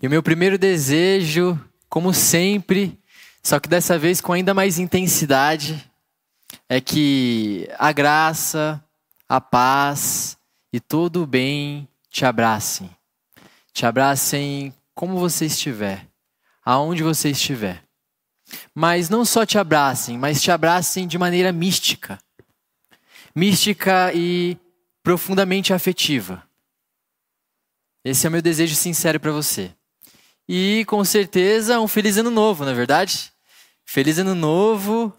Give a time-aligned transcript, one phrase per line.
[0.00, 2.98] E o meu primeiro desejo, como sempre,
[3.42, 5.90] só que dessa vez com ainda mais intensidade,
[6.68, 8.82] é que a graça,
[9.28, 10.36] a paz
[10.72, 12.90] e todo o bem te abracem.
[13.72, 16.06] Te abracem como você estiver,
[16.64, 17.82] aonde você estiver.
[18.74, 22.18] Mas não só te abracem, mas te abracem de maneira mística.
[23.34, 24.56] Mística e
[25.02, 26.42] profundamente afetiva.
[28.04, 29.74] Esse é o meu desejo sincero para você.
[30.54, 33.32] E com certeza um feliz ano novo, não é verdade?
[33.86, 35.10] Feliz ano novo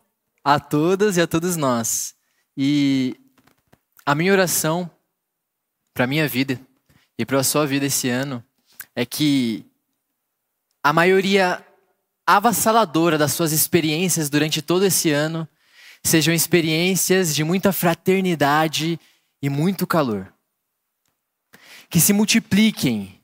[0.44, 2.14] a todas e a todos nós.
[2.56, 3.20] E
[4.06, 4.88] a minha oração
[5.92, 6.62] para a minha vida
[7.18, 8.44] e para a sua vida esse ano
[8.96, 9.66] é que
[10.84, 11.66] a maioria
[12.28, 15.50] avassaladora das suas experiências durante todo esse ano
[16.04, 19.00] sejam experiências de muita fraternidade
[19.42, 20.32] e muito calor.
[21.90, 23.23] Que se multipliquem,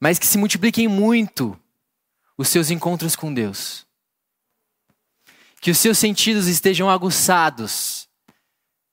[0.00, 1.58] mas que se multipliquem muito
[2.36, 3.86] os seus encontros com Deus.
[5.60, 8.08] Que os seus sentidos estejam aguçados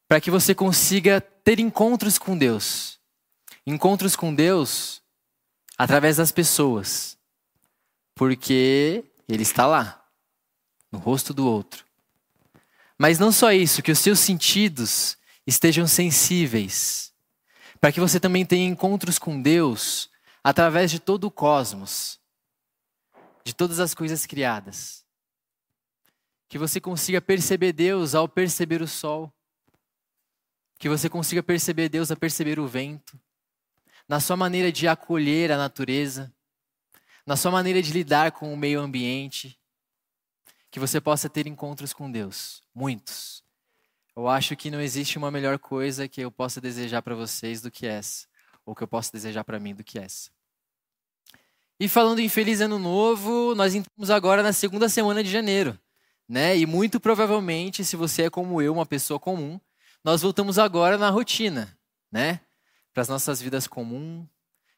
[0.08, 3.00] para que você consiga ter encontros com Deus.
[3.66, 5.02] Encontros com Deus
[5.78, 7.18] através das pessoas.
[8.16, 10.04] Porque Ele está lá,
[10.92, 11.86] no rosto do outro.
[12.98, 17.12] Mas não só isso, que os seus sentidos estejam sensíveis,
[17.80, 20.10] para que você também tenha encontros com Deus
[20.48, 22.20] através de todo o cosmos,
[23.44, 25.04] de todas as coisas criadas.
[26.48, 29.34] Que você consiga perceber Deus ao perceber o sol,
[30.78, 33.20] que você consiga perceber Deus a perceber o vento,
[34.08, 36.32] na sua maneira de acolher a natureza,
[37.26, 39.60] na sua maneira de lidar com o meio ambiente,
[40.70, 43.44] que você possa ter encontros com Deus, muitos.
[44.16, 47.72] Eu acho que não existe uma melhor coisa que eu possa desejar para vocês do
[47.72, 48.28] que essa,
[48.64, 50.35] ou que eu possa desejar para mim do que essa.
[51.80, 55.78] E falando em feliz ano novo, nós entramos agora na segunda semana de janeiro,
[56.28, 56.58] né?
[56.58, 59.60] E muito provavelmente, se você é como eu, uma pessoa comum,
[60.04, 61.78] nós voltamos agora na rotina,
[62.10, 62.40] né?
[62.94, 64.26] Para as nossas vidas comuns,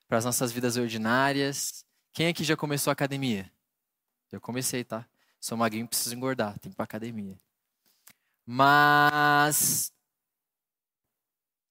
[0.07, 1.85] para as nossas vidas ordinárias.
[2.13, 3.51] Quem aqui já começou a academia?
[4.31, 5.05] Eu comecei, tá?
[5.39, 7.39] Sou magrinho, preciso engordar, tem que ir para academia.
[8.43, 9.91] Mas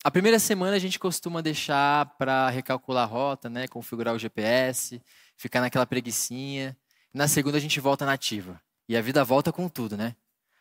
[0.06, 5.02] a primeira semana a gente costuma deixar para recalcular a rota, né, configurar o GPS,
[5.36, 6.78] ficar naquela preguiçinha.
[7.12, 8.62] Na segunda a gente volta nativa.
[8.88, 10.14] E a vida volta com tudo, né?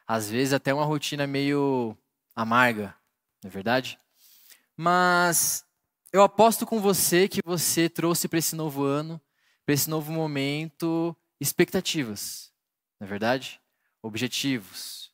[0.08, 1.96] Às vezes até uma rotina meio
[2.36, 2.96] amarga,
[3.44, 4.00] não é verdade?
[4.76, 5.64] Mas
[6.12, 9.22] eu aposto com você que você trouxe para esse novo ano,
[9.64, 12.52] para esse novo momento, expectativas,
[13.00, 13.62] não é verdade?
[14.02, 15.12] Objetivos,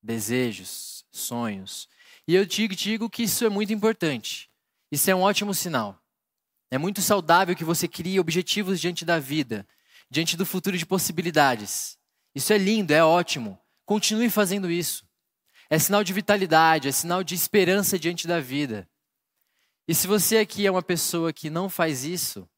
[0.00, 1.88] desejos, sonhos.
[2.26, 4.50] E eu digo, que isso é muito importante.
[4.90, 6.02] Isso é um ótimo sinal.
[6.70, 9.66] É muito saudável que você crie objetivos diante da vida,
[10.10, 11.98] diante do futuro de possibilidades.
[12.34, 13.58] Isso é lindo, é ótimo.
[13.84, 15.06] Continue fazendo isso.
[15.68, 18.88] É sinal de vitalidade, é sinal de esperança diante da vida.
[19.86, 22.48] E se você aqui é uma pessoa que não faz isso,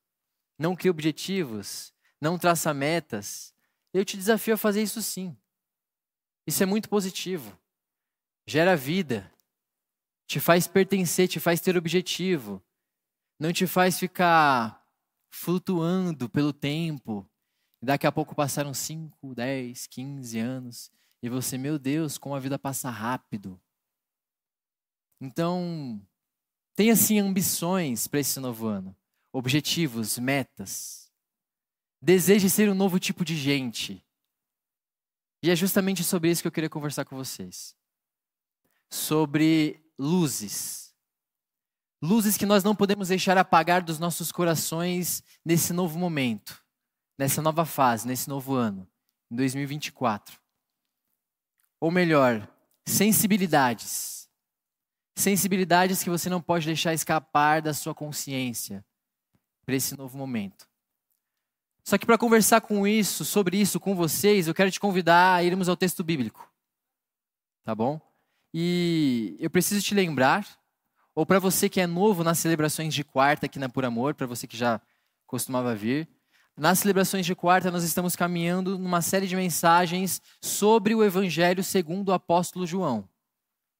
[0.58, 3.52] não cria objetivos, não traça metas,
[3.92, 5.36] eu te desafio a fazer isso sim.
[6.46, 7.58] Isso é muito positivo.
[8.46, 9.30] Gera vida,
[10.26, 12.62] te faz pertencer, te faz ter objetivo,
[13.38, 14.84] não te faz ficar
[15.30, 17.28] flutuando pelo tempo.
[17.82, 20.90] Daqui a pouco passaram 5, 10, 15 anos
[21.22, 23.60] e você, meu Deus, como a vida passa rápido.
[25.20, 26.00] Então,
[26.74, 28.96] tenha assim ambições para esse novo ano,
[29.32, 31.10] objetivos, metas.
[32.02, 34.04] Deseje ser um novo tipo de gente.
[35.42, 37.76] E é justamente sobre isso que eu queria conversar com vocês.
[38.90, 40.94] Sobre luzes.
[42.02, 46.62] Luzes que nós não podemos deixar apagar dos nossos corações nesse novo momento,
[47.18, 48.86] nessa nova fase, nesse novo ano,
[49.30, 50.38] em 2024.
[51.80, 52.46] Ou melhor,
[52.86, 54.28] sensibilidades.
[55.16, 58.84] Sensibilidades que você não pode deixar escapar da sua consciência
[59.64, 60.68] para esse novo momento.
[61.82, 65.42] Só que para conversar com isso, sobre isso com vocês, eu quero te convidar a
[65.42, 66.52] irmos ao texto bíblico.
[67.62, 68.00] Tá bom?
[68.52, 70.46] E eu preciso te lembrar,
[71.14, 74.26] ou para você que é novo nas celebrações de quarta aqui na Por Amor, para
[74.26, 74.80] você que já
[75.26, 76.08] costumava vir,
[76.56, 82.08] nas celebrações de quarta, nós estamos caminhando numa série de mensagens sobre o Evangelho segundo
[82.08, 83.06] o apóstolo João.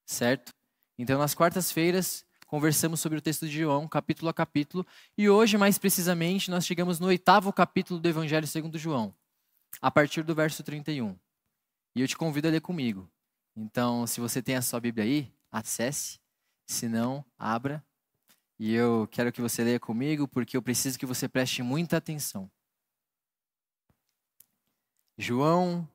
[0.06, 0.52] Certo?
[0.98, 4.86] Então, nas quartas-feiras, conversamos sobre o texto de João, capítulo a capítulo,
[5.16, 9.14] e hoje, mais precisamente, nós chegamos no oitavo capítulo do Evangelho segundo João,
[9.80, 11.16] a partir do verso 31.
[11.94, 13.10] E eu te convido a ler comigo.
[13.56, 16.20] Então, se você tem a sua Bíblia aí, acesse.
[16.66, 17.82] Se não, abra.
[18.58, 22.50] E eu quero que você leia comigo, porque eu preciso que você preste muita atenção.
[25.16, 25.88] João,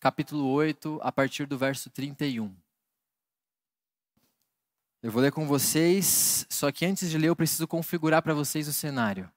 [0.00, 2.54] capítulo 8, a partir do verso 31.
[5.02, 8.68] Eu vou ler com vocês, só que antes de ler eu preciso configurar para vocês
[8.68, 9.30] o cenário.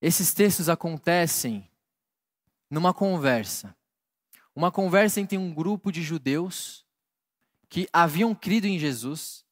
[0.00, 1.68] Esses textos acontecem
[2.68, 3.76] numa conversa.
[4.54, 6.84] Uma conversa entre um grupo de judeus
[7.68, 9.44] que haviam crido em Jesus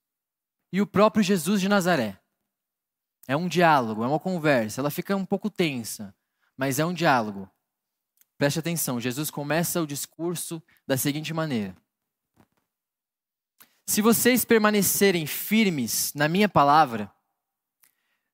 [0.73, 2.20] e o próprio Jesus de Nazaré.
[3.26, 4.81] É um diálogo, é uma conversa.
[4.81, 6.14] Ela fica um pouco tensa,
[6.56, 7.49] mas é um diálogo.
[8.37, 11.76] Preste atenção, Jesus começa o discurso da seguinte maneira:
[13.87, 17.12] Se vocês permanecerem firmes na minha palavra,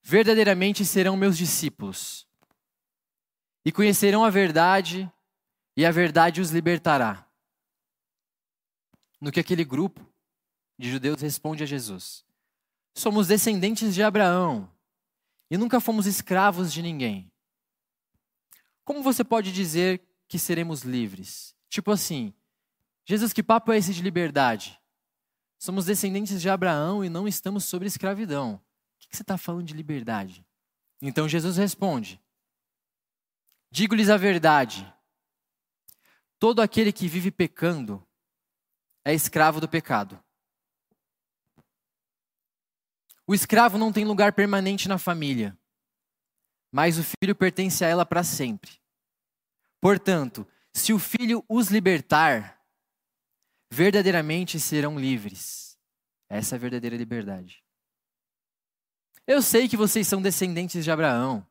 [0.03, 2.27] verdadeiramente serão meus discípulos,
[3.65, 5.11] e conhecerão a verdade,
[5.77, 7.27] e a verdade os libertará.
[9.21, 10.07] No que aquele grupo
[10.79, 12.25] de judeus responde a Jesus:
[12.95, 14.71] Somos descendentes de Abraão
[15.51, 17.31] e nunca fomos escravos de ninguém.
[18.85, 21.55] Como você pode dizer que seremos livres?
[21.69, 22.33] Tipo assim,
[23.05, 24.81] Jesus, que papo é esse de liberdade?
[25.59, 28.55] Somos descendentes de Abraão e não estamos sobre escravidão.
[28.55, 30.45] O que você está falando de liberdade?
[31.01, 32.21] Então Jesus responde:
[33.71, 34.93] Digo-lhes a verdade:
[36.39, 38.07] todo aquele que vive pecando
[39.05, 40.23] é escravo do pecado.
[43.27, 45.59] O escravo não tem lugar permanente na família
[46.77, 48.79] mas o filho pertence a ela para sempre.
[49.81, 52.63] Portanto, se o filho os libertar,
[53.73, 55.79] verdadeiramente serão livres.
[56.29, 57.65] Essa é a verdadeira liberdade.
[59.27, 61.47] Eu sei que vocês são descendentes de Abraão,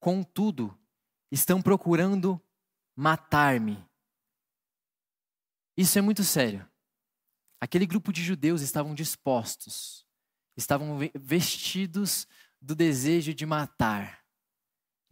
[0.00, 0.76] contudo,
[1.30, 2.42] estão procurando
[2.94, 3.84] matar-me.
[5.76, 6.68] Isso é muito sério.
[7.60, 10.06] Aquele grupo de judeus estavam dispostos,
[10.56, 12.26] estavam vestidos
[12.60, 14.24] do desejo de matar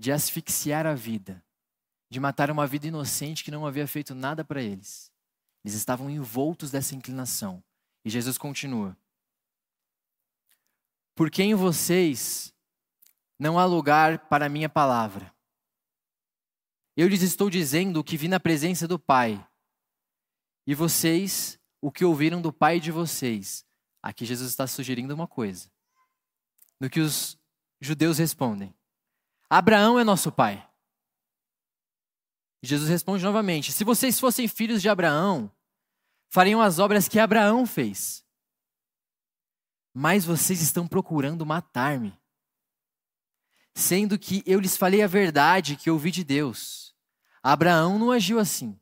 [0.03, 1.45] de asfixiar a vida,
[2.11, 5.13] de matar uma vida inocente que não havia feito nada para eles.
[5.65, 7.63] Eles estavam envoltos dessa inclinação.
[8.05, 8.97] E Jesus continua:
[11.15, 12.53] Porque em vocês
[13.39, 15.33] não há lugar para a minha palavra.
[16.97, 19.47] Eu lhes estou dizendo o que vi na presença do Pai,
[20.67, 23.65] e vocês o que ouviram do Pai de vocês.
[24.03, 25.71] Aqui Jesus está sugerindo uma coisa.
[26.81, 27.39] No que os
[27.81, 28.75] judeus respondem:
[29.49, 30.69] Abraão é nosso pai.
[32.63, 35.53] Jesus responde novamente: Se vocês fossem filhos de Abraão,
[36.29, 38.25] fariam as obras que Abraão fez.
[39.95, 42.19] Mas vocês estão procurando matar-me,
[43.75, 46.82] sendo que eu lhes falei a verdade que ouvi de Deus.
[47.43, 48.79] Abraão não agiu assim.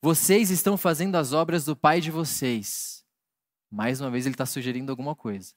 [0.00, 3.04] Vocês estão fazendo as obras do pai de vocês.
[3.70, 5.52] Mais uma vez, ele está sugerindo alguma coisa.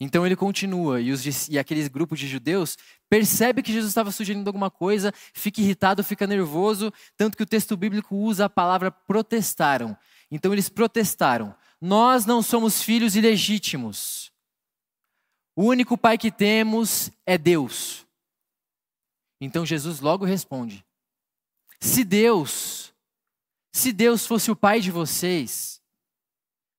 [0.00, 2.78] Então ele continua, e, os, e aqueles grupos de judeus
[3.10, 7.76] percebe que Jesus estava sugerindo alguma coisa, fica irritado, fica nervoso, tanto que o texto
[7.76, 9.96] bíblico usa a palavra protestaram.
[10.30, 14.30] Então eles protestaram: Nós não somos filhos ilegítimos.
[15.56, 18.07] O único pai que temos é Deus.
[19.40, 20.84] Então Jesus logo responde:
[21.80, 22.94] Se Deus,
[23.72, 25.80] se Deus fosse o pai de vocês,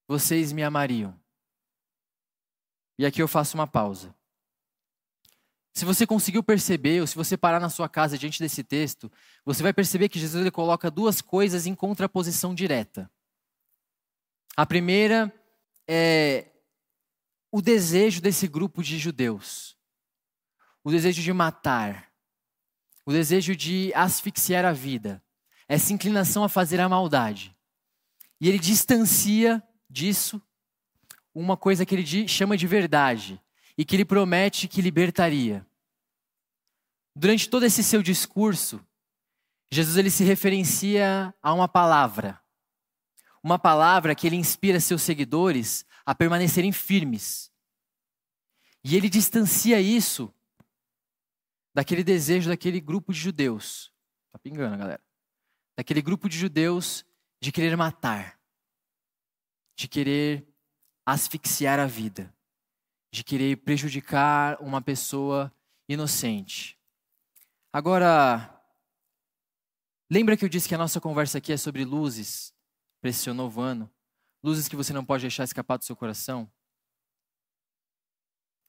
[0.07, 1.19] vocês me amariam
[2.99, 4.13] e aqui eu faço uma pausa.
[5.73, 9.09] Se você conseguiu perceber, ou se você parar na sua casa diante desse texto,
[9.45, 13.09] você vai perceber que Jesus ele coloca duas coisas em contraposição direta.
[14.57, 15.33] A primeira
[15.87, 16.47] é
[17.49, 19.77] o desejo desse grupo de judeus,
[20.83, 22.08] o desejo de matar,
[23.09, 25.19] o desejo de asfixiar a vida,
[25.67, 27.57] essa inclinação a fazer a maldade.
[28.39, 30.39] E ele distancia disso
[31.33, 33.41] uma coisa que ele chama de verdade
[33.75, 35.65] e que ele promete que libertaria.
[37.15, 38.79] Durante todo esse seu discurso,
[39.71, 42.39] Jesus ele se referencia a uma palavra.
[43.41, 47.49] Uma palavra que ele inspira seus seguidores a permanecerem firmes.
[48.83, 50.31] E ele distancia isso
[51.79, 53.89] daquele desejo daquele grupo de judeus.
[54.33, 55.01] Tá pingando, galera.
[55.77, 57.05] Daquele grupo de judeus
[57.41, 58.37] de querer matar,
[59.77, 60.45] de querer
[61.05, 62.35] asfixiar a vida,
[63.13, 65.55] de querer prejudicar uma pessoa
[65.87, 66.77] inocente.
[67.71, 68.61] Agora,
[70.11, 72.53] lembra que eu disse que a nossa conversa aqui é sobre luzes
[72.99, 73.89] para esse seu novo ano?
[74.43, 76.51] Luzes que você não pode deixar escapar do seu coração?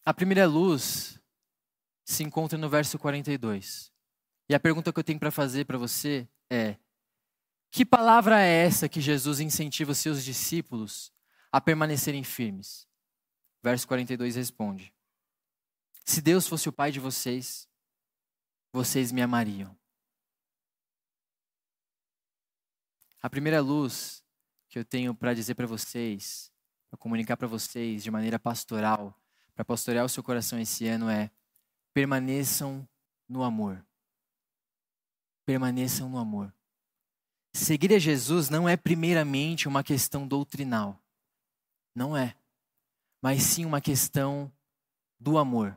[0.05, 1.20] A primeira luz
[2.11, 3.93] se encontra no verso 42.
[4.49, 6.77] E a pergunta que eu tenho para fazer para você é:
[7.71, 11.13] que palavra é essa que Jesus incentiva os seus discípulos
[11.53, 12.89] a permanecerem firmes.
[13.63, 14.93] Verso 42 responde:
[16.05, 17.69] Se Deus fosse o pai de vocês,
[18.73, 19.77] vocês me amariam.
[23.23, 24.25] A primeira luz
[24.69, 26.51] que eu tenho para dizer para vocês,
[26.89, 29.17] para comunicar para vocês de maneira pastoral,
[29.55, 31.31] para pastorear o seu coração esse ano é:
[31.93, 32.89] permaneçam
[33.29, 33.85] no amor.
[35.47, 36.53] Permaneçam no amor.
[37.53, 41.01] Seguir a Jesus não é primeiramente uma questão doutrinal.
[41.95, 42.37] Não é.
[43.23, 44.53] Mas sim uma questão
[45.19, 45.77] do amor.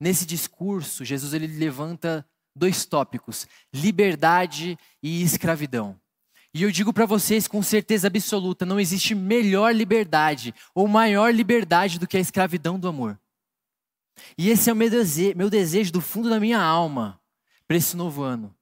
[0.00, 5.98] Nesse discurso, Jesus ele levanta dois tópicos: liberdade e escravidão.
[6.52, 11.98] E eu digo para vocês com certeza absoluta: não existe melhor liberdade ou maior liberdade
[11.98, 13.18] do que a escravidão do amor.
[14.36, 17.20] E esse é o meu desejo, meu desejo do fundo da minha alma
[17.66, 18.54] para esse novo ano.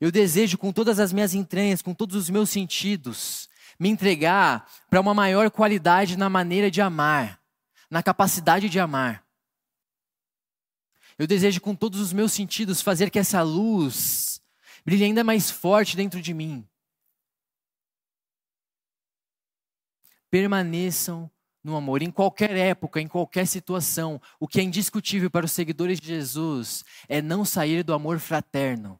[0.00, 5.00] Eu desejo com todas as minhas entranhas, com todos os meus sentidos, me entregar para
[5.00, 7.40] uma maior qualidade na maneira de amar,
[7.90, 9.24] na capacidade de amar.
[11.18, 14.40] Eu desejo com todos os meus sentidos fazer que essa luz
[14.84, 16.66] brilhe ainda mais forte dentro de mim.
[20.30, 21.30] Permaneçam
[21.62, 24.20] no amor, em qualquer época, em qualquer situação.
[24.40, 28.98] O que é indiscutível para os seguidores de Jesus é não sair do amor fraterno,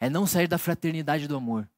[0.00, 1.68] é não sair da fraternidade do amor.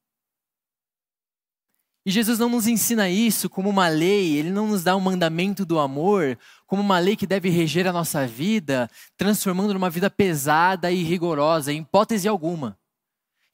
[2.07, 5.65] E Jesus não nos ensina isso como uma lei, ele não nos dá um mandamento
[5.65, 10.93] do amor, como uma lei que deve reger a nossa vida, transformando numa vida pesada
[10.93, 12.79] e rigorosa, em hipótese alguma.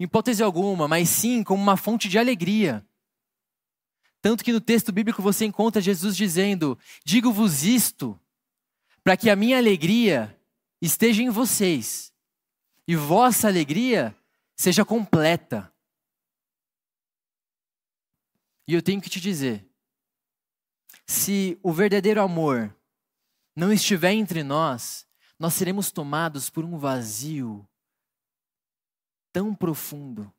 [0.00, 2.85] Em hipótese alguma, mas sim como uma fonte de alegria.
[4.23, 8.19] Tanto que no texto bíblico você encontra Jesus dizendo: Digo-vos isto,
[9.03, 10.39] para que a minha alegria
[10.81, 12.12] esteja em vocês
[12.87, 14.17] e vossa alegria
[14.57, 15.73] seja completa.
[18.69, 19.67] E eu tenho que te dizer:
[21.07, 22.77] se o verdadeiro amor
[23.57, 25.07] não estiver entre nós,
[25.39, 27.67] nós seremos tomados por um vazio
[29.33, 30.33] tão profundo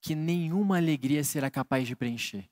[0.00, 2.48] que nenhuma alegria será capaz de preencher.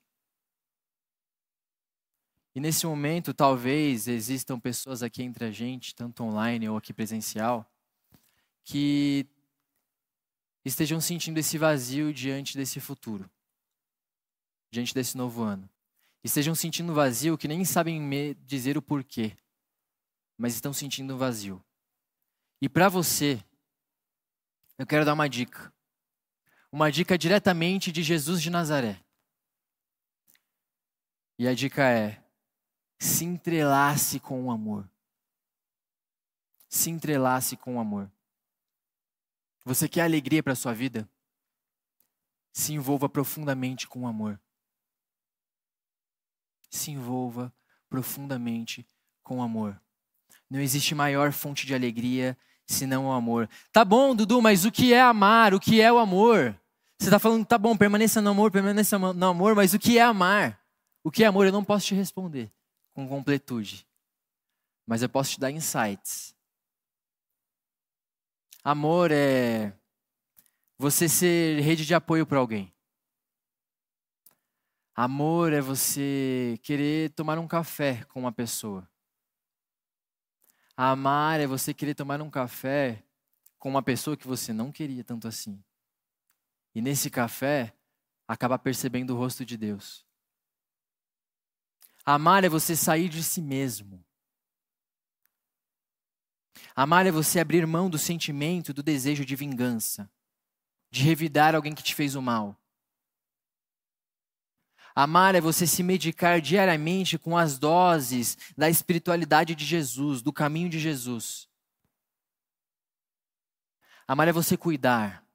[2.54, 7.68] E nesse momento, talvez existam pessoas aqui entre a gente, tanto online ou aqui presencial,
[8.62, 9.26] que
[10.64, 13.28] estejam sentindo esse vazio diante desse futuro
[14.74, 15.70] diante desse novo ano.
[16.22, 19.36] Estejam sentindo vazio que nem sabem dizer o porquê,
[20.36, 21.64] mas estão sentindo vazio.
[22.60, 23.42] E para você,
[24.76, 25.72] eu quero dar uma dica.
[26.72, 29.00] Uma dica diretamente de Jesus de Nazaré.
[31.38, 32.23] E a dica é:
[33.04, 34.88] se entrelace com o amor.
[36.68, 38.10] Se entrelace com o amor.
[39.64, 41.08] Você quer alegria para a sua vida?
[42.52, 44.38] Se envolva profundamente com o amor
[46.74, 47.52] se envolva
[47.88, 48.86] profundamente
[49.22, 49.80] com o amor.
[50.50, 53.48] Não existe maior fonte de alegria senão o amor.
[53.72, 55.54] Tá bom, Dudu, mas o que é amar?
[55.54, 56.58] O que é o amor?
[56.98, 60.02] Você está falando, tá bom, permaneça no amor, permaneça no amor, mas o que é
[60.02, 60.60] amar?
[61.02, 61.46] O que é amor?
[61.46, 62.52] Eu não posso te responder
[62.94, 63.86] com completude,
[64.86, 66.34] mas eu posso te dar insights.
[68.62, 69.76] Amor é
[70.78, 72.72] você ser rede de apoio para alguém.
[74.94, 78.88] Amor é você querer tomar um café com uma pessoa.
[80.76, 83.02] Amar é você querer tomar um café
[83.58, 85.62] com uma pessoa que você não queria tanto assim.
[86.74, 87.74] E nesse café,
[88.26, 90.03] acabar percebendo o rosto de Deus.
[92.04, 94.04] Amar é você sair de si mesmo.
[96.76, 100.10] Amar é você abrir mão do sentimento, do desejo de vingança,
[100.90, 102.60] de revidar alguém que te fez o mal.
[104.94, 110.68] Amar é você se medicar diariamente com as doses da espiritualidade de Jesus, do caminho
[110.68, 111.48] de Jesus.
[114.06, 115.26] Amar é você cuidar.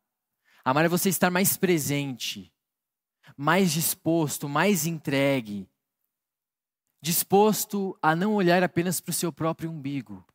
[0.63, 2.53] Amar é você estar mais presente,
[3.35, 5.67] mais disposto, mais entregue,
[7.01, 10.25] disposto a não olhar apenas para o seu próprio umbigo.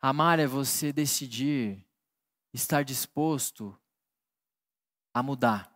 [0.00, 1.86] Amar é você decidir
[2.52, 3.78] estar disposto
[5.12, 5.74] a mudar.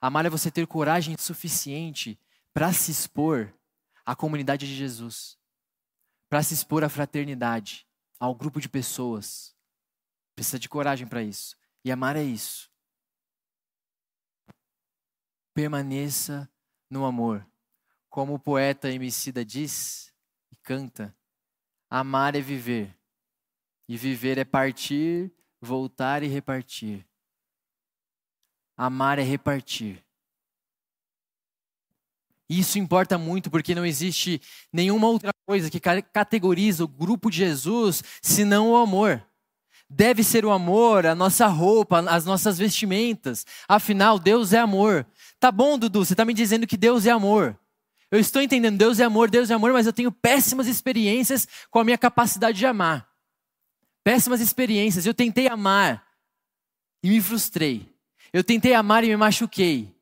[0.00, 2.20] Amar é você ter coragem suficiente
[2.52, 3.54] para se expor
[4.04, 5.38] à comunidade de Jesus,
[6.28, 7.86] para se expor à fraternidade,
[8.20, 9.56] ao grupo de pessoas.
[10.34, 11.56] Precisa de coragem para isso.
[11.84, 12.70] E amar é isso.
[15.54, 16.48] Permaneça
[16.90, 17.46] no amor.
[18.08, 20.12] Como o poeta Emicida diz
[20.50, 21.14] e canta,
[21.90, 22.96] amar é viver.
[23.88, 27.06] E viver é partir, voltar e repartir.
[28.76, 30.04] Amar é repartir.
[32.48, 34.40] Isso importa muito porque não existe
[34.72, 39.27] nenhuma outra coisa que categoriza o grupo de Jesus senão o amor.
[39.90, 43.46] Deve ser o amor, a nossa roupa, as nossas vestimentas.
[43.66, 45.06] Afinal, Deus é amor.
[45.40, 47.58] Tá bom, Dudu, você está me dizendo que Deus é amor.
[48.10, 51.78] Eu estou entendendo, Deus é amor, Deus é amor, mas eu tenho péssimas experiências com
[51.78, 53.08] a minha capacidade de amar.
[54.04, 55.06] Péssimas experiências.
[55.06, 56.06] Eu tentei amar
[57.02, 57.94] e me frustrei.
[58.30, 59.94] Eu tentei amar e me machuquei.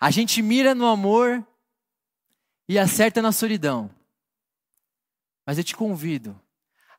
[0.00, 1.46] A gente mira no amor
[2.68, 3.90] e acerta na solidão.
[5.46, 6.40] Mas eu te convido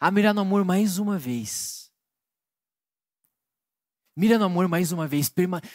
[0.01, 1.91] a mirar no amor mais uma vez.
[4.17, 5.31] Mira no amor mais uma vez,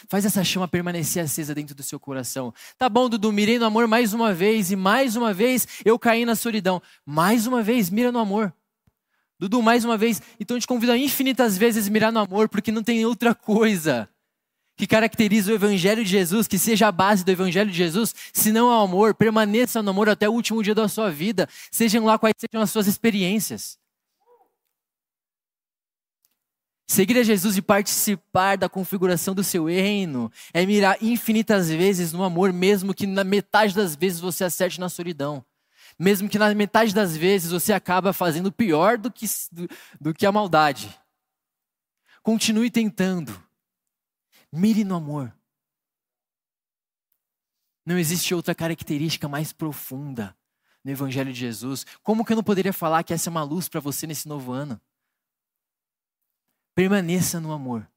[0.09, 2.53] faz essa chama permanecer acesa dentro do seu coração.
[2.77, 6.27] Tá bom, Dudu, mirei no amor mais uma vez e mais uma vez eu caí
[6.27, 6.83] na solidão.
[7.07, 8.53] Mais uma vez, mira no amor.
[9.39, 12.83] Dudu, mais uma vez, então te convido a infinitas vezes mirar no amor, porque não
[12.83, 14.09] tem outra coisa
[14.77, 18.51] que caracteriza o Evangelho de Jesus, que seja a base do Evangelho de Jesus, se
[18.51, 22.19] não o amor, permaneça no amor até o último dia da sua vida, sejam lá
[22.19, 23.79] quais sejam as suas experiências.
[26.87, 32.23] Seguir a Jesus e participar da configuração do seu reino é mirar infinitas vezes no
[32.23, 35.45] amor, mesmo que na metade das vezes você acerte na solidão.
[35.99, 39.69] Mesmo que na metade das vezes você acaba fazendo pior do que, do,
[40.01, 40.97] do que a maldade.
[42.23, 43.37] Continue tentando.
[44.53, 45.35] Mire no amor.
[47.85, 50.37] Não existe outra característica mais profunda
[50.85, 51.85] no Evangelho de Jesus.
[52.03, 54.53] Como que eu não poderia falar que essa é uma luz para você nesse novo
[54.53, 54.81] ano?
[56.77, 57.91] Permaneça no amor.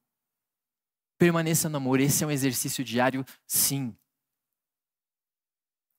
[1.17, 1.99] Permaneça no amor.
[1.99, 3.93] Esse é um exercício diário, sim.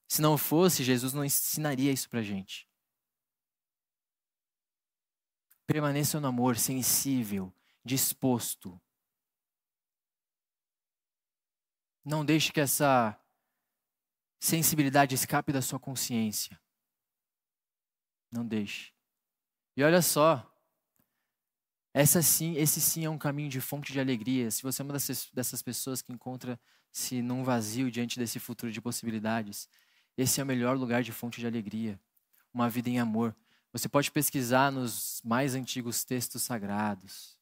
[0.08, 2.66] Se não fosse, Jesus não ensinaria isso para gente.
[5.66, 8.80] Permaneça no amor, sensível, disposto.
[12.02, 13.14] Não deixe que essa
[14.40, 16.58] sensibilidade escape da sua consciência.
[18.32, 18.94] Não deixe.
[19.76, 20.49] E olha só,
[21.92, 24.50] essa sim, esse sim é um caminho de fonte de alegria.
[24.50, 28.80] Se você é uma dessas, dessas pessoas que encontra-se num vazio diante desse futuro de
[28.80, 29.68] possibilidades,
[30.16, 31.98] esse é o melhor lugar de fonte de alegria.
[32.54, 33.34] Uma vida em amor.
[33.72, 37.36] Você pode pesquisar nos mais antigos textos sagrados.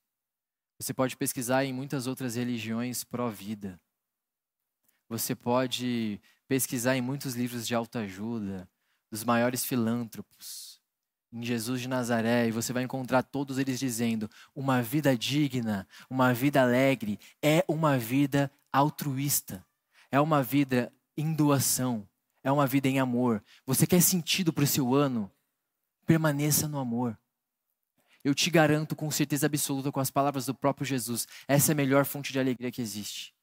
[0.79, 3.81] Você pode pesquisar em muitas outras religiões pró-vida.
[5.09, 8.69] Você pode pesquisar em muitos livros de autoajuda,
[9.11, 10.78] dos maiores filântropos
[11.33, 16.33] em Jesus de Nazaré e você vai encontrar todos eles dizendo: uma vida digna, uma
[16.33, 19.65] vida alegre, é uma vida altruísta,
[20.11, 22.09] é uma vida em doação,
[22.43, 23.43] é uma vida em amor.
[23.67, 25.31] Você quer sentido para o seu ano?
[26.07, 27.19] Permaneça no amor.
[28.25, 31.77] Eu te garanto com certeza absoluta, com as palavras do próprio Jesus, essa é a
[31.77, 33.35] melhor fonte de alegria que existe.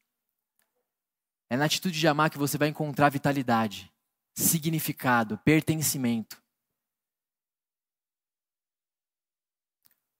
[1.49, 3.91] É na atitude de amar que você vai encontrar vitalidade,
[4.33, 6.43] significado, pertencimento.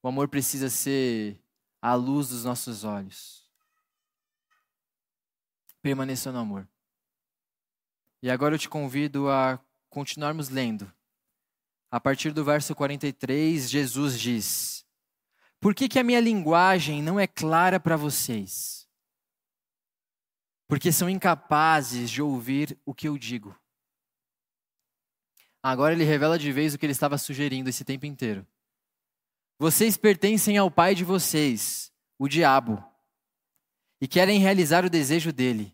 [0.06, 1.36] O amor precisa ser
[1.82, 3.44] a luz dos nossos olhos.
[5.82, 6.70] Permaneça no amor.
[8.22, 10.94] E agora eu te convido a continuarmos lendo.
[11.90, 14.86] A partir do verso 43, Jesus diz:
[15.60, 18.88] Por que, que a minha linguagem não é clara para vocês?
[20.68, 23.60] Porque são incapazes de ouvir o que eu digo.
[25.64, 28.46] Agora ele revela de vez o que ele estava sugerindo esse tempo inteiro.
[29.58, 32.84] Vocês pertencem ao pai de vocês, o diabo,
[34.02, 35.74] e querem realizar o desejo dele.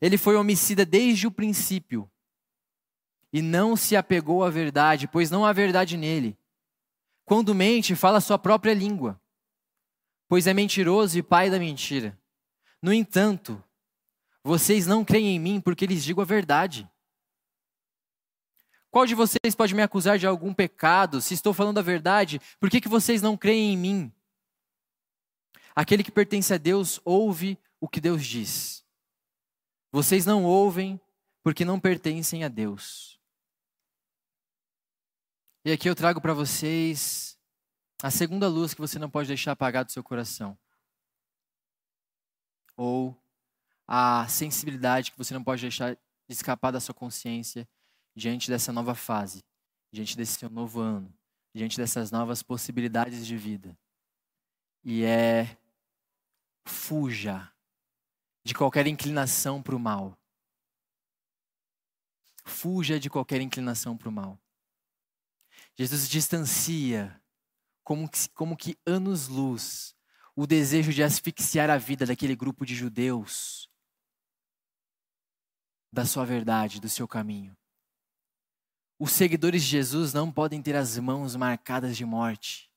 [0.00, 2.10] Ele foi homicida desde o princípio
[3.32, 6.38] e não se apegou à verdade, pois não há verdade nele.
[7.24, 9.20] Quando mente, fala sua própria língua,
[10.28, 12.18] pois é mentiroso e pai da mentira.
[12.80, 13.62] No entanto,
[14.42, 16.88] vocês não creem em mim porque lhes digo a verdade.
[18.96, 21.20] Qual de vocês pode me acusar de algum pecado?
[21.20, 24.12] Se estou falando a verdade, por que, que vocês não creem em mim?
[25.74, 28.82] Aquele que pertence a Deus ouve o que Deus diz.
[29.92, 30.98] Vocês não ouvem
[31.42, 33.20] porque não pertencem a Deus.
[35.62, 37.38] E aqui eu trago para vocês
[38.02, 40.56] a segunda luz que você não pode deixar apagar do seu coração.
[42.74, 43.14] Ou
[43.86, 47.68] a sensibilidade que você não pode deixar de escapar da sua consciência
[48.16, 49.44] diante dessa nova fase,
[49.92, 51.14] diante desse seu novo ano,
[51.54, 53.78] diante dessas novas possibilidades de vida.
[54.82, 55.58] E é
[56.66, 57.52] fuja
[58.42, 60.18] de qualquer inclinação para o mal.
[62.44, 64.40] Fuja de qualquer inclinação para o mal.
[65.76, 67.20] Jesus distancia,
[67.84, 69.94] como que, como que anos-luz,
[70.34, 73.68] o desejo de asfixiar a vida daquele grupo de judeus
[75.92, 77.56] da sua verdade, do seu caminho.
[78.98, 82.70] Os seguidores de Jesus não podem ter as mãos marcadas de morte.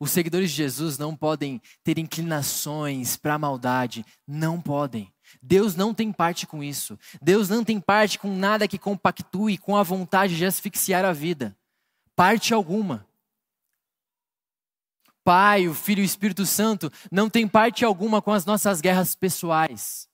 [0.00, 4.04] Os seguidores de Jesus não podem ter inclinações para a maldade.
[4.26, 5.12] Não podem.
[5.42, 6.98] Deus não tem parte com isso.
[7.20, 11.56] Deus não tem parte com nada que compactue com a vontade de asfixiar a vida.
[12.14, 13.06] Parte alguma.
[15.24, 19.14] Pai, o Filho e o Espírito Santo não tem parte alguma com as nossas guerras
[19.14, 20.08] pessoais.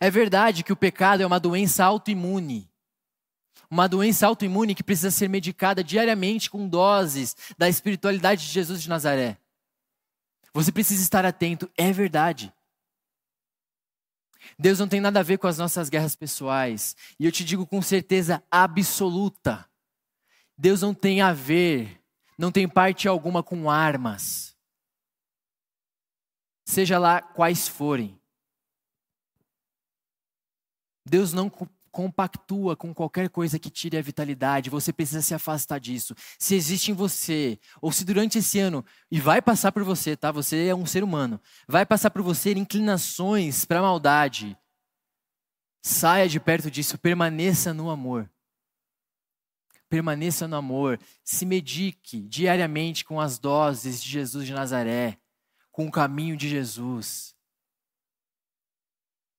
[0.00, 2.70] É verdade que o pecado é uma doença autoimune.
[3.70, 8.88] Uma doença autoimune que precisa ser medicada diariamente com doses da espiritualidade de Jesus de
[8.88, 9.38] Nazaré.
[10.52, 12.52] Você precisa estar atento, é verdade.
[14.58, 16.96] Deus não tem nada a ver com as nossas guerras pessoais.
[17.18, 19.68] E eu te digo com certeza absoluta:
[20.56, 22.00] Deus não tem a ver,
[22.38, 24.56] não tem parte alguma com armas.
[26.64, 28.15] Seja lá quais forem.
[31.08, 31.48] Deus não
[31.96, 36.14] compactua com qualquer coisa que tire a vitalidade, você precisa se afastar disso.
[36.38, 40.30] Se existe em você, ou se durante esse ano, e vai passar por você, tá?
[40.32, 44.58] Você é um ser humano, vai passar por você inclinações para a maldade.
[45.80, 48.28] Saia de perto disso, permaneça no amor.
[49.88, 55.16] Permaneça no amor, se medique diariamente com as doses de Jesus de Nazaré,
[55.70, 57.35] com o caminho de Jesus.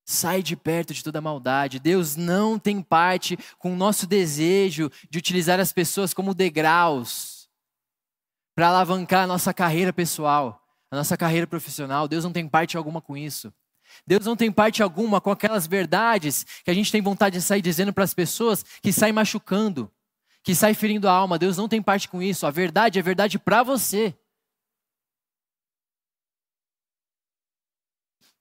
[0.10, 1.80] Sai de perto de toda maldade.
[1.80, 7.50] Deus não tem parte com o nosso desejo de utilizar as pessoas como degraus
[8.56, 12.08] para alavancar a nossa carreira pessoal, a nossa carreira profissional.
[12.08, 13.54] Deus não tem parte alguma com isso.
[14.06, 17.62] Deus não tem parte alguma com aquelas verdades que a gente tem vontade de sair
[17.62, 19.92] dizendo para as pessoas que saem machucando,
[20.42, 21.38] que saem ferindo a alma.
[21.38, 22.48] Deus não tem parte com isso.
[22.48, 24.16] A verdade é verdade para você.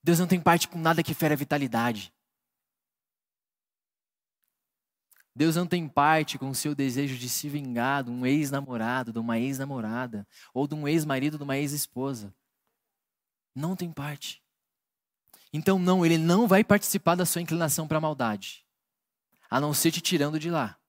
[0.07, 2.13] Deus não tem parte com nada que fere a vitalidade.
[5.35, 9.19] Deus não tem parte com o seu desejo de se vingar de um ex-namorado, de
[9.19, 12.33] uma ex-namorada, ou de um ex-marido, de uma ex-esposa.
[13.53, 14.41] Não tem parte.
[15.51, 18.65] Então, não, ele não vai participar da sua inclinação para a maldade,
[19.49, 20.79] a não ser te tirando de lá.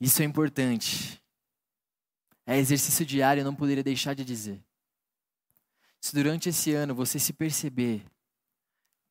[0.00, 1.19] Isso é importante.
[2.46, 4.62] É exercício diário, eu não poderia deixar de dizer.
[6.00, 8.04] Se durante esse ano você se perceber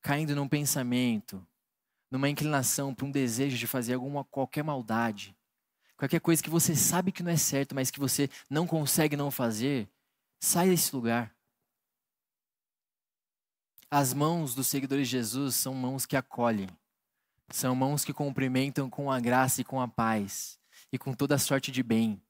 [0.02, 1.46] caindo num pensamento,
[2.10, 5.36] numa inclinação para um desejo de fazer alguma qualquer maldade,
[5.96, 9.30] qualquer coisa que você sabe que não é certo, mas que você não consegue não
[9.30, 9.88] fazer,
[10.40, 11.34] sai desse lugar.
[13.90, 16.68] As mãos dos seguidores de Jesus são mãos que acolhem,
[17.50, 20.58] são mãos que cumprimentam com a graça e com a paz
[20.92, 22.20] e com toda a sorte de bem.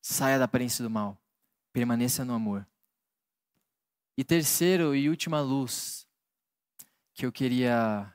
[0.00, 1.20] Saia da aparência do mal.
[1.72, 2.66] Permaneça no amor.
[4.16, 6.06] E terceiro e última luz
[7.14, 8.12] que eu queria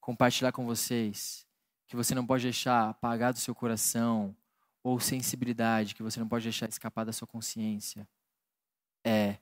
[0.00, 1.46] compartilhar com vocês,
[1.86, 4.36] que você não pode deixar apagar do seu coração,
[4.82, 8.08] ou sensibilidade que você não pode deixar escapar da sua consciência,
[9.04, 9.36] é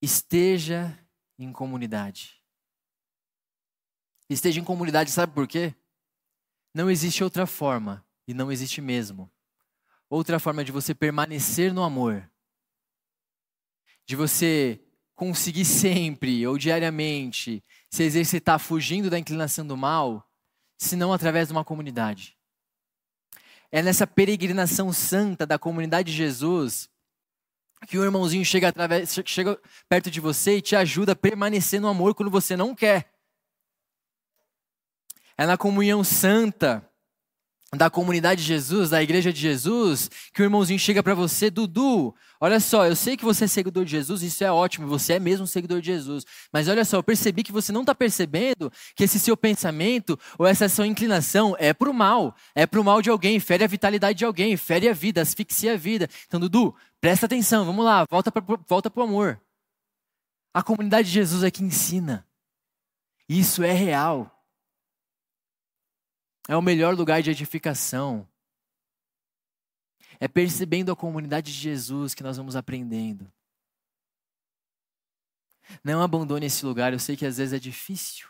[0.00, 0.96] esteja
[1.38, 2.40] em comunidade.
[4.28, 5.74] Esteja em comunidade, sabe por quê?
[6.74, 9.30] Não existe outra forma, e não existe mesmo,
[10.10, 12.28] Outra forma de você permanecer no amor,
[14.06, 14.80] de você
[15.14, 20.26] conseguir sempre ou diariamente se exercitar fugindo da inclinação do mal,
[20.78, 22.38] se não através de uma comunidade.
[23.70, 26.88] É nessa peregrinação santa da comunidade de Jesus
[27.86, 31.88] que o irmãozinho chega, através, chega perto de você e te ajuda a permanecer no
[31.88, 33.12] amor quando você não quer.
[35.36, 36.87] É na comunhão santa
[37.76, 42.14] da comunidade de Jesus, da igreja de Jesus, que o irmãozinho chega para você, Dudu,
[42.40, 45.20] olha só, eu sei que você é seguidor de Jesus, isso é ótimo, você é
[45.20, 49.04] mesmo seguidor de Jesus, mas olha só, eu percebi que você não está percebendo que
[49.04, 53.02] esse seu pensamento ou essa sua inclinação é para o mal, é para o mal
[53.02, 56.08] de alguém, fere a vitalidade de alguém, fere a vida, asfixia a vida.
[56.26, 59.38] Então, Dudu, presta atenção, vamos lá, volta para volta o amor.
[60.54, 62.26] A comunidade de Jesus é que ensina.
[63.28, 64.37] Isso é real.
[66.48, 68.26] É o melhor lugar de edificação.
[70.18, 73.30] É percebendo a comunidade de Jesus que nós vamos aprendendo.
[75.84, 78.28] Não abandone esse lugar, eu sei que às vezes é difícil.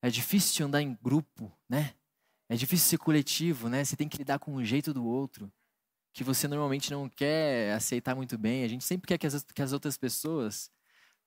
[0.00, 1.94] É difícil andar em grupo, né?
[2.48, 3.84] É difícil ser coletivo, né?
[3.84, 5.52] Você tem que lidar com o jeito do outro,
[6.12, 8.62] que você normalmente não quer aceitar muito bem.
[8.62, 10.70] A gente sempre quer que as, que as outras pessoas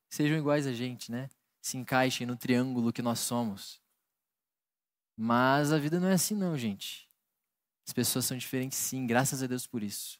[0.10, 1.30] sejam iguais a gente, né?
[1.62, 3.84] Se encaixem no triângulo que nós somos.
[5.18, 7.10] Mas a vida não é assim, não, gente.
[7.88, 10.20] As pessoas são diferentes, sim, graças a Deus por isso.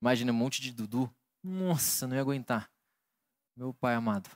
[0.00, 1.12] Imagina um monte de Dudu.
[1.42, 2.70] Nossa, não ia aguentar.
[3.56, 4.30] Meu pai amado.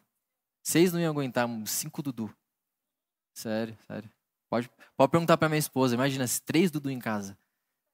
[0.63, 2.33] Seis não iam aguentar, cinco Dudu.
[3.35, 4.11] Sério, sério.
[4.49, 5.95] Pode, pode perguntar para minha esposa.
[5.95, 7.39] Imagina se três Dudu em casa.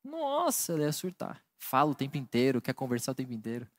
[0.04, 1.42] Nossa, ela ia surtar.
[1.58, 3.70] Fala o tempo inteiro, quer conversar o tempo inteiro.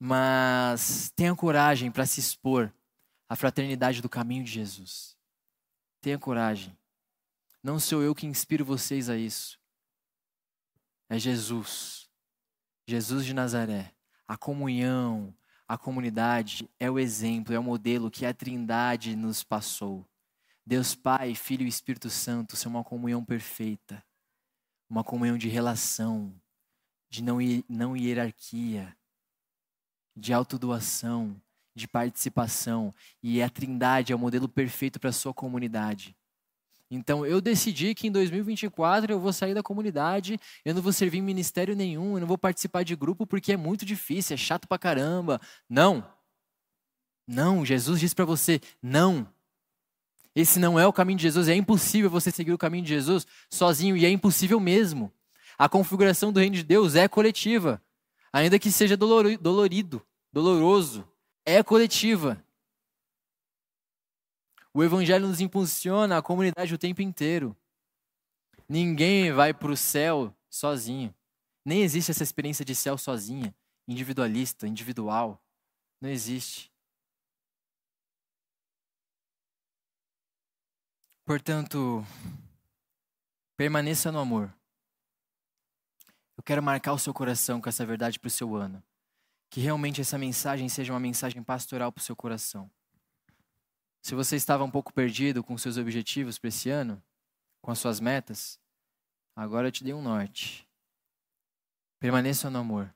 [0.00, 2.72] Mas tenha coragem para se expor
[3.28, 5.16] à fraternidade do caminho de Jesus.
[6.02, 6.76] Tenha coragem.
[7.62, 9.56] Não sou eu que inspiro vocês a isso.
[11.08, 12.10] É Jesus.
[12.86, 13.94] Jesus de Nazaré.
[14.26, 15.32] A comunhão,
[15.68, 20.04] a comunidade é o exemplo, é o modelo que a Trindade nos passou.
[20.66, 24.04] Deus Pai, Filho e Espírito Santo são uma comunhão perfeita,
[24.90, 26.34] uma comunhão de relação,
[27.08, 27.38] de não,
[27.68, 28.96] não hierarquia,
[30.16, 31.40] de autodoação,
[31.74, 32.92] de participação.
[33.22, 36.16] E a Trindade é o modelo perfeito para a sua comunidade.
[36.94, 41.18] Então eu decidi que em 2024 eu vou sair da comunidade, eu não vou servir
[41.18, 44.68] em ministério nenhum, eu não vou participar de grupo porque é muito difícil, é chato
[44.68, 45.40] pra caramba.
[45.66, 46.06] Não.
[47.26, 49.26] Não, Jesus disse para você: não.
[50.34, 53.26] Esse não é o caminho de Jesus, é impossível você seguir o caminho de Jesus
[53.50, 55.10] sozinho e é impossível mesmo.
[55.58, 57.80] A configuração do reino de Deus é coletiva,
[58.30, 61.06] ainda que seja dolorido, doloroso,
[61.44, 62.42] é coletiva.
[64.74, 67.56] O Evangelho nos impulsiona a comunidade o tempo inteiro.
[68.68, 71.14] Ninguém vai para o céu sozinho.
[71.64, 73.54] Nem existe essa experiência de céu sozinha,
[73.86, 75.40] individualista, individual.
[76.00, 76.72] Não existe.
[81.24, 82.04] Portanto,
[83.56, 84.52] permaneça no amor.
[86.36, 88.82] Eu quero marcar o seu coração com essa verdade para o seu ano.
[89.52, 92.70] Que realmente essa mensagem seja uma mensagem pastoral para o seu coração.
[94.00, 97.02] Se você estava um pouco perdido com seus objetivos para esse ano,
[97.60, 98.58] com as suas metas,
[99.36, 100.66] agora eu te dei um norte.
[102.00, 102.94] Permaneça no amor.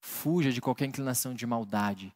[0.00, 2.12] Fuja de qualquer inclinação de maldade,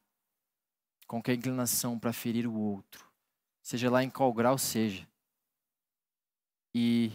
[1.06, 3.08] qualquer inclinação para ferir o outro,
[3.62, 5.08] seja lá em qual grau seja.
[6.74, 7.12] E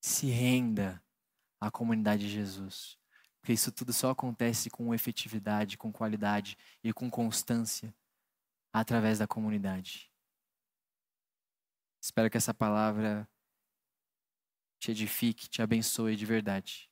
[0.00, 1.00] se renda
[1.60, 3.00] à comunidade de Jesus.
[3.42, 7.92] Porque isso tudo só acontece com efetividade, com qualidade e com constância
[8.72, 10.08] através da comunidade.
[12.00, 13.28] Espero que essa palavra
[14.78, 16.88] te edifique, te abençoe de verdade.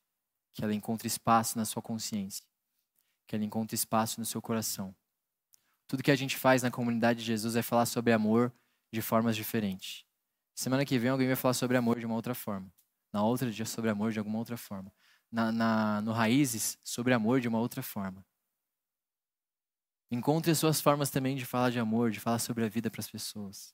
[0.53, 2.45] Que ela encontre espaço na sua consciência.
[3.29, 4.93] Que ela encontre espaço no seu coração.
[5.87, 8.53] Tudo que a gente faz na comunidade de Jesus é falar sobre amor
[8.93, 10.05] de formas diferentes.
[10.53, 12.73] Semana que vem alguém vai falar sobre amor de uma outra forma.
[13.13, 14.93] Na outra dia sobre amor de alguma outra forma.
[15.31, 18.25] Na, na, no Raízes, sobre amor de uma outra forma.
[20.11, 23.09] Encontre suas formas também de falar de amor, de falar sobre a vida para as
[23.09, 23.73] pessoas.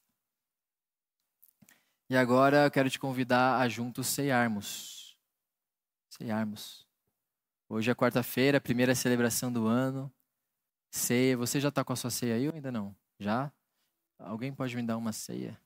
[2.10, 5.18] E agora eu quero te convidar a juntos ceiarmos.
[6.10, 6.86] Ceiarmos.
[7.68, 10.12] Hoje é quarta-feira, primeira celebração do ano.
[10.90, 11.36] Ceia.
[11.36, 12.94] Você já está com a sua ceia aí ou ainda não?
[13.18, 13.52] Já?
[14.18, 15.60] Alguém pode me dar uma ceia?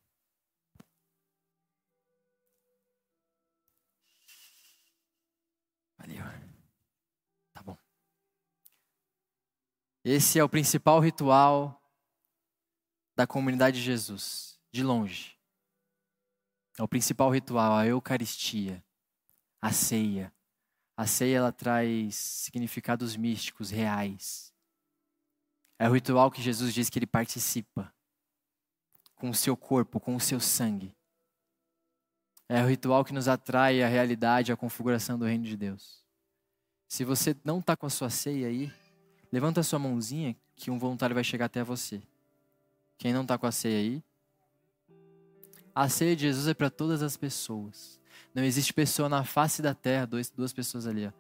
[10.05, 11.81] Esse é o principal ritual
[13.15, 15.39] da comunidade de Jesus, de longe.
[16.79, 18.83] É o principal ritual, a Eucaristia,
[19.61, 20.33] a ceia.
[20.97, 24.51] A ceia ela traz significados místicos, reais.
[25.79, 27.93] É o ritual que Jesus diz que ele participa
[29.17, 30.97] com o seu corpo, com o seu sangue.
[32.49, 36.03] É o ritual que nos atrai à realidade, à configuração do reino de Deus.
[36.89, 38.73] Se você não está com a sua ceia aí,
[39.33, 42.03] Levanta sua mãozinha que um voluntário vai chegar até você.
[42.99, 44.03] Quem não está com a ceia aí?
[45.75, 48.01] A ceia de Jesus é para todas as pessoas.
[48.35, 51.13] Não existe pessoa na face da terra, dois, duas pessoas ali, ó.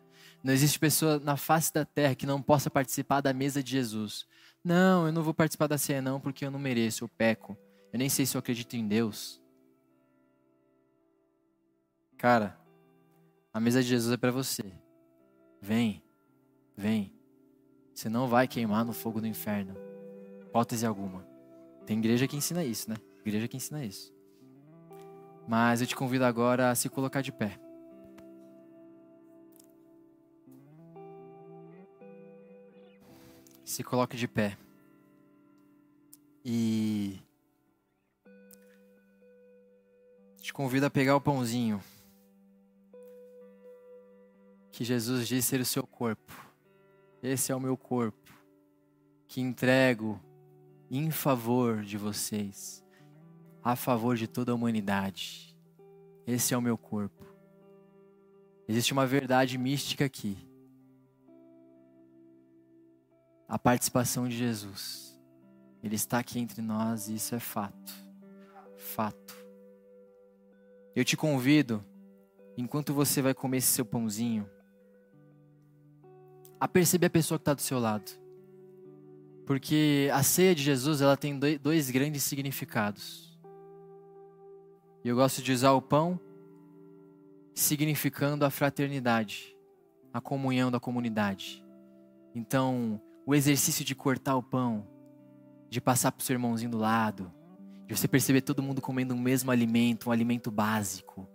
[0.42, 4.26] Não existe pessoa na face da terra que não possa participar da mesa de Jesus.
[4.62, 7.56] Não, eu não vou participar da ceia não porque eu não mereço, eu peco.
[7.92, 9.40] Eu nem sei se eu acredito em Deus.
[12.16, 12.58] Cara,
[13.52, 14.62] a mesa de Jesus é para você.
[15.60, 16.02] Vem,
[16.76, 17.19] vem.
[17.94, 19.74] Você não vai queimar no fogo do inferno.
[20.40, 21.26] Hipótese alguma.
[21.86, 22.96] Tem igreja que ensina isso, né?
[23.24, 24.12] Igreja que ensina isso.
[25.46, 27.58] Mas eu te convido agora a se colocar de pé.
[33.64, 34.56] Se coloque de pé.
[36.44, 37.20] E
[40.40, 41.82] te convido a pegar o pãozinho
[44.72, 46.49] que Jesus disse ser o seu corpo.
[47.22, 48.32] Esse é o meu corpo
[49.28, 50.20] que entrego
[50.90, 52.84] em favor de vocês,
[53.62, 55.56] a favor de toda a humanidade.
[56.26, 57.26] Esse é o meu corpo.
[58.66, 60.38] Existe uma verdade mística aqui.
[63.46, 65.20] A participação de Jesus.
[65.82, 67.92] Ele está aqui entre nós e isso é fato.
[68.76, 69.36] Fato.
[70.94, 71.84] Eu te convido,
[72.56, 74.48] enquanto você vai comer esse seu pãozinho,
[76.60, 78.12] a perceber a pessoa que está do seu lado.
[79.46, 83.36] Porque a ceia de Jesus ela tem dois grandes significados.
[85.02, 86.20] E eu gosto de usar o pão
[87.54, 89.56] significando a fraternidade,
[90.12, 91.64] a comunhão da comunidade.
[92.34, 94.86] Então, o exercício de cortar o pão,
[95.68, 97.32] de passar para o seu irmãozinho do lado,
[97.86, 101.28] de você perceber todo mundo comendo o mesmo alimento, um alimento básico,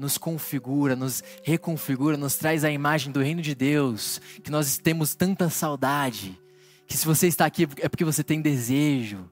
[0.00, 5.14] nos configura, nos reconfigura, nos traz a imagem do reino de Deus, que nós temos
[5.14, 6.40] tanta saudade,
[6.86, 9.30] que se você está aqui é porque você tem desejo,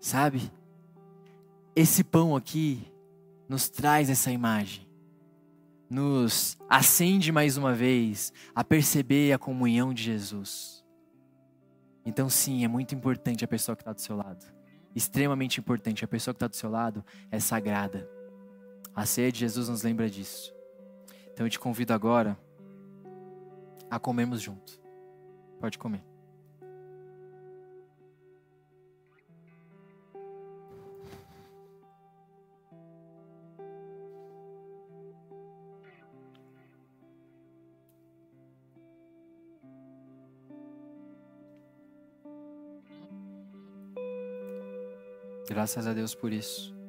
[0.00, 0.50] sabe?
[1.76, 2.92] Esse pão aqui
[3.48, 4.84] nos traz essa imagem,
[5.88, 10.84] nos acende mais uma vez a perceber a comunhão de Jesus.
[12.04, 14.44] Então, sim, é muito importante a pessoa que está do seu lado,
[14.92, 18.21] extremamente importante, a pessoa que está do seu lado é sagrada.
[18.94, 20.54] A ceia de Jesus nos lembra disso.
[21.32, 22.38] Então eu te convido agora
[23.90, 24.80] a comermos junto.
[25.58, 26.04] Pode comer.
[45.48, 46.81] Graças a Deus por isso.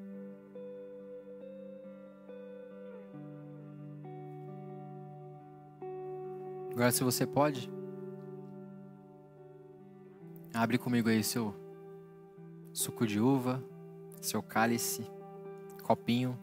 [6.74, 7.72] Agora, se você pode,
[10.52, 11.56] abre comigo aí seu
[12.74, 13.64] suco de uva,
[14.20, 15.06] seu cálice,
[15.84, 16.38] copinho.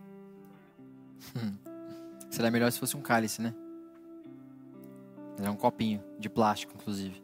[2.31, 3.53] Seria melhor se fosse um cálice, né?
[5.43, 7.21] É um copinho de plástico, inclusive.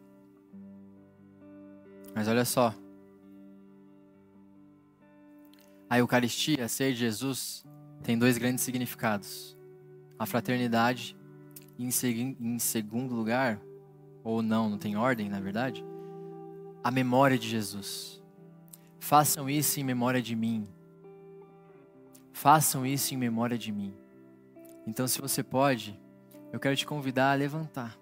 [2.12, 2.74] Mas olha só.
[5.88, 7.64] A Eucaristia, a de Jesus,
[8.02, 9.56] tem dois grandes significados:
[10.18, 11.15] a fraternidade
[11.78, 13.60] em, seg em segundo lugar,
[14.24, 15.84] ou não, não tem ordem, na verdade,
[16.82, 18.22] a memória de Jesus.
[18.98, 20.66] Façam isso em memória de mim.
[22.32, 23.94] Façam isso em memória de mim.
[24.86, 25.98] Então, se você pode,
[26.52, 27.96] eu quero te convidar a levantar.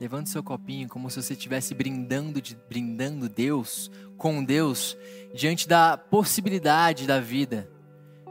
[0.00, 4.96] Levante seu copinho como se você estivesse brindando, de, brindando Deus, com Deus,
[5.34, 7.70] diante da possibilidade da vida,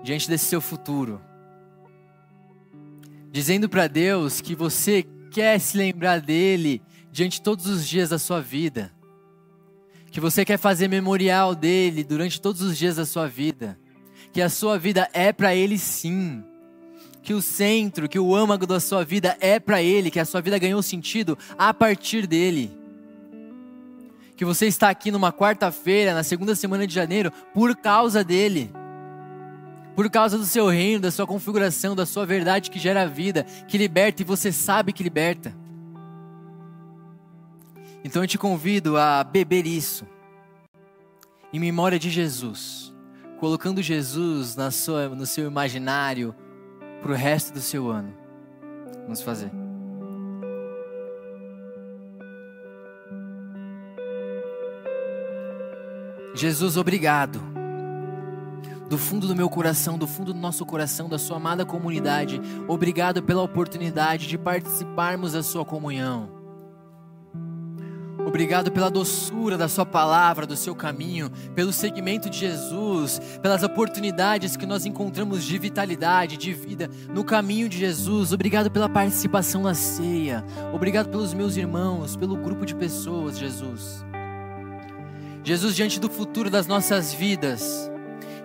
[0.04, 1.22] diante desse seu futuro
[3.32, 8.42] dizendo para Deus que você quer se lembrar dele diante todos os dias da sua
[8.42, 8.92] vida,
[10.12, 13.80] que você quer fazer memorial dele durante todos os dias da sua vida,
[14.34, 16.44] que a sua vida é para ele sim,
[17.24, 20.42] que o centro, que o âmago da sua vida é para ele, que a sua
[20.42, 22.78] vida ganhou sentido a partir dele.
[24.36, 28.72] Que você está aqui numa quarta-feira, na segunda semana de janeiro, por causa dele
[29.96, 33.78] por causa do seu reino, da sua configuração, da sua verdade que gera vida, que
[33.78, 35.54] liberta e você sabe que liberta.
[38.04, 40.06] Então eu te convido a beber isso,
[41.54, 42.94] em memória de Jesus,
[43.40, 46.34] colocando Jesus na sua, no seu imaginário
[47.02, 48.14] para o resto do seu ano.
[49.04, 49.52] Vamos fazer.
[56.34, 57.51] Jesus, obrigado
[58.92, 63.24] do fundo do meu coração, do fundo do nosso coração, da sua amada comunidade, obrigado
[63.24, 66.30] pela oportunidade de participarmos da sua comunhão.
[68.28, 74.58] Obrigado pela doçura da Sua palavra, do seu caminho, pelo segmento de Jesus, pelas oportunidades
[74.58, 78.34] que nós encontramos de vitalidade, de vida no caminho de Jesus.
[78.34, 80.44] Obrigado pela participação na ceia.
[80.74, 84.06] Obrigado pelos meus irmãos, pelo grupo de pessoas, Jesus.
[85.44, 87.91] Jesus, diante do futuro das nossas vidas,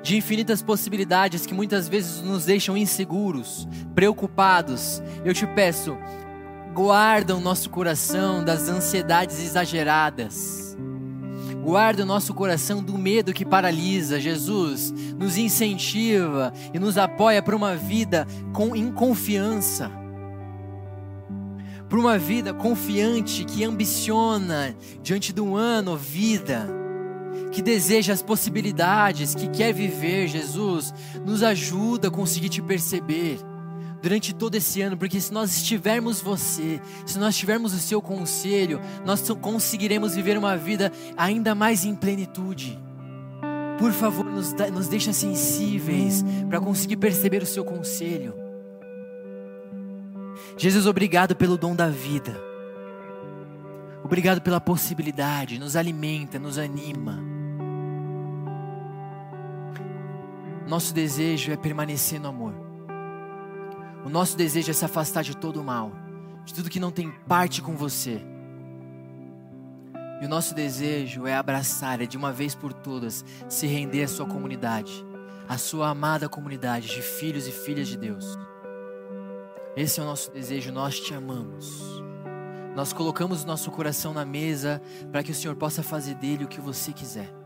[0.07, 5.03] de infinitas possibilidades que muitas vezes nos deixam inseguros, preocupados.
[5.25, 5.99] Eu te peço,
[6.73, 10.77] guarda o nosso coração das ansiedades exageradas.
[11.61, 14.21] Guarda o nosso coração do medo que paralisa.
[14.21, 19.91] Jesus nos incentiva e nos apoia para uma vida com em confiança.
[21.89, 26.86] Para uma vida confiante que ambiciona diante do ano vida
[27.57, 30.93] que deseja as possibilidades, que quer viver, Jesus,
[31.25, 33.39] nos ajuda a conseguir te perceber
[34.03, 38.79] durante todo esse ano, porque se nós estivermos você, se nós tivermos o seu conselho,
[39.07, 42.79] nós conseguiremos viver uma vida ainda mais em plenitude.
[43.79, 48.35] Por favor, nos, nos deixa sensíveis para conseguir perceber o seu conselho.
[50.59, 52.39] Jesus, obrigado pelo dom da vida.
[54.05, 57.36] Obrigado pela possibilidade, nos alimenta, nos anima.
[60.67, 62.53] Nosso desejo é permanecer no amor.
[64.05, 65.93] O nosso desejo é se afastar de todo o mal,
[66.45, 68.21] de tudo que não tem parte com você.
[70.21, 74.09] E o nosso desejo é abraçar, é de uma vez por todas se render à
[74.09, 75.05] sua comunidade,
[75.49, 78.37] à sua amada comunidade de filhos e filhas de Deus.
[79.77, 82.03] Esse é o nosso desejo, nós te amamos.
[82.75, 86.49] Nós colocamos o nosso coração na mesa para que o Senhor possa fazer dele o
[86.49, 87.46] que você quiser.